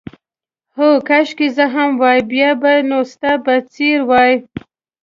هو، 0.75 0.89
کاشکې 1.07 1.47
زه 1.57 1.65
هم 1.73 1.89
وای، 2.01 2.19
بیا 2.31 2.49
به 2.61 2.73
نو 2.89 2.99
ستا 3.13 3.31
په 3.45 3.53
څېر 3.73 3.99
وای. 4.09 4.33